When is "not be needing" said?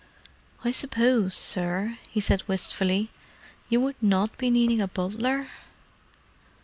4.01-4.81